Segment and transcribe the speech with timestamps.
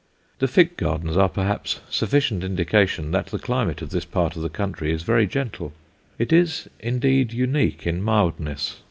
[0.39, 4.49] The fig gardens are perhaps sufficient indication that the climate of this part of the
[4.49, 5.73] country is very gentle.
[6.17, 8.79] It is indeed unique in mildness.